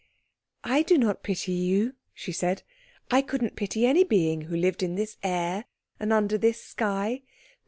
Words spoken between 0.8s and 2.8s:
do not pity you," she said;